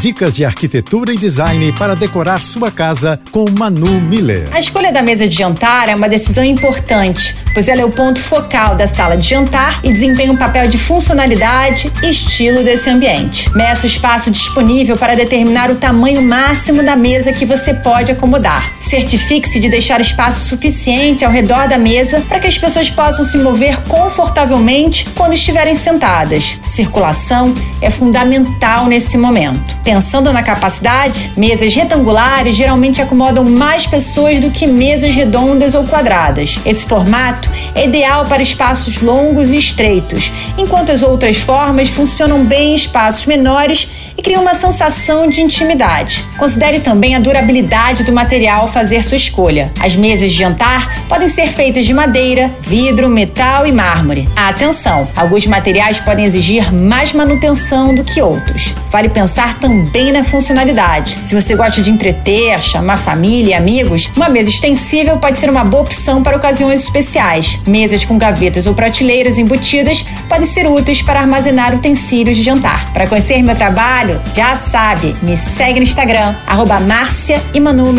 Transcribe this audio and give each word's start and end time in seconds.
Dicas 0.00 0.34
de 0.34 0.44
arquitetura 0.44 1.12
e 1.12 1.16
design 1.16 1.72
para 1.72 1.94
decorar 1.94 2.38
sua 2.38 2.70
casa 2.70 3.18
com 3.30 3.46
Manu 3.58 4.00
Miller. 4.02 4.48
A 4.52 4.58
escolha 4.58 4.92
da 4.92 5.00
mesa 5.00 5.26
de 5.26 5.34
jantar 5.34 5.88
é 5.88 5.94
uma 5.94 6.08
decisão 6.08 6.44
importante, 6.44 7.34
pois 7.54 7.68
ela 7.68 7.80
é 7.80 7.84
o 7.84 7.90
ponto 7.90 8.18
focal 8.18 8.76
da 8.76 8.86
sala 8.86 9.16
de 9.16 9.26
jantar 9.26 9.80
e 9.82 9.92
desempenha 9.92 10.32
um 10.32 10.36
papel 10.36 10.68
de 10.68 10.76
funcionalidade 10.76 11.90
e 12.02 12.10
estilo 12.10 12.62
desse 12.62 12.90
ambiente. 12.90 13.50
Meça 13.56 13.84
o 13.84 13.86
espaço 13.86 14.30
disponível 14.30 14.96
para 14.96 15.14
determinar 15.14 15.70
o 15.70 15.76
tamanho 15.76 16.20
máximo 16.20 16.82
da 16.82 16.96
mesa 16.96 17.32
que 17.32 17.46
você 17.46 17.72
pode 17.72 18.12
acomodar. 18.12 18.72
Certifique-se 18.80 19.58
de 19.60 19.68
deixar 19.68 20.00
espaço 20.00 20.48
suficiente 20.48 21.24
ao 21.24 21.32
redor 21.32 21.68
da 21.68 21.78
mesa 21.78 22.20
para 22.28 22.40
que 22.40 22.48
as 22.48 22.58
pessoas 22.58 22.90
possam 22.90 23.24
se 23.24 23.38
mover 23.38 23.80
confortavelmente 23.84 25.06
quando 25.14 25.34
estiverem 25.34 25.76
sentadas. 25.76 26.58
Circulação 26.62 27.54
é 27.80 27.88
fundamental 27.88 28.86
nesse 28.86 29.16
momento. 29.16 29.74
Pensando 29.84 30.32
na 30.32 30.42
capacidade, 30.42 31.30
mesas 31.36 31.74
retangulares 31.74 32.56
geralmente 32.56 33.02
acomodam 33.02 33.44
mais 33.44 33.86
pessoas 33.86 34.40
do 34.40 34.50
que 34.50 34.66
mesas 34.66 35.14
redondas 35.14 35.74
ou 35.74 35.84
quadradas. 35.84 36.58
Esse 36.64 36.86
formato 36.86 37.50
é 37.74 37.84
ideal 37.84 38.24
para 38.24 38.42
espaços 38.42 39.02
longos 39.02 39.52
e 39.52 39.58
estreitos, 39.58 40.32
enquanto 40.56 40.90
as 40.90 41.02
outras 41.02 41.36
formas 41.36 41.90
funcionam 41.90 42.46
bem 42.46 42.72
em 42.72 42.74
espaços 42.74 43.26
menores 43.26 43.86
e 44.16 44.22
criam 44.22 44.42
uma 44.42 44.54
sensação 44.54 45.28
de 45.28 45.40
intimidade. 45.40 46.24
Considere 46.38 46.80
também 46.80 47.14
a 47.14 47.18
durabilidade 47.18 48.04
do 48.04 48.12
material 48.12 48.62
ao 48.62 48.68
fazer 48.68 49.02
sua 49.02 49.16
escolha. 49.16 49.72
As 49.80 49.96
mesas 49.96 50.32
de 50.32 50.38
jantar 50.38 51.04
podem 51.08 51.28
ser 51.28 51.48
feitas 51.48 51.86
de 51.86 51.94
madeira, 51.94 52.50
vidro, 52.60 53.08
metal 53.08 53.66
e 53.66 53.72
mármore. 53.72 54.28
Atenção, 54.36 55.08
alguns 55.16 55.46
materiais 55.46 56.00
podem 56.00 56.24
exigir 56.24 56.72
mais 56.72 57.12
manutenção 57.12 57.94
do 57.94 58.04
que 58.04 58.20
outros. 58.20 58.74
Vale 58.90 59.08
pensar 59.08 59.58
também 59.58 60.12
na 60.12 60.22
funcionalidade. 60.22 61.18
Se 61.24 61.34
você 61.34 61.54
gosta 61.54 61.82
de 61.82 61.90
entreter, 61.90 62.60
chamar 62.62 62.98
família 62.98 63.50
e 63.50 63.54
amigos, 63.54 64.10
uma 64.16 64.28
mesa 64.28 64.50
extensível 64.50 65.18
pode 65.18 65.38
ser 65.38 65.50
uma 65.50 65.64
boa 65.64 65.82
opção 65.82 66.22
para 66.22 66.36
ocasiões 66.36 66.82
especiais. 66.82 67.58
Mesas 67.66 68.04
com 68.04 68.18
gavetas 68.18 68.66
ou 68.66 68.74
prateleiras 68.74 69.38
embutidas 69.38 70.04
podem 70.28 70.46
ser 70.46 70.66
úteis 70.66 71.02
para 71.02 71.20
armazenar 71.20 71.74
utensílios 71.74 72.36
de 72.36 72.42
jantar. 72.42 72.92
Para 72.92 73.06
conhecer 73.06 73.42
meu 73.42 73.54
trabalho, 73.54 74.03
já 74.34 74.56
sabe, 74.56 75.16
me 75.22 75.36
segue 75.36 75.80
no 75.80 75.84
Instagram, 75.84 76.34
arroba 76.46 76.80
Márcia 76.80 77.42
e 77.52 77.60
Manu 77.60 77.92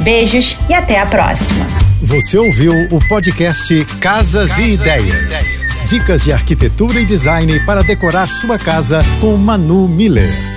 Beijos 0.00 0.58
e 0.68 0.74
até 0.74 1.00
a 1.00 1.06
próxima. 1.06 1.66
Você 2.02 2.38
ouviu 2.38 2.72
o 2.90 3.00
podcast 3.08 3.84
Casas, 4.00 4.50
Casas 4.50 4.58
e, 4.58 4.74
Ideias. 4.74 5.04
e 5.04 5.08
Ideias. 5.08 5.88
Dicas 5.88 6.22
de 6.22 6.32
arquitetura 6.32 7.00
e 7.00 7.04
design 7.04 7.58
para 7.60 7.82
decorar 7.82 8.28
sua 8.28 8.58
casa 8.58 9.04
com 9.20 9.36
Manu 9.36 9.88
Miller. 9.88 10.47